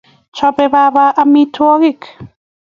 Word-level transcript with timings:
Chobe 0.35 0.65
baba 0.73 1.05
amitwogik 1.21 1.99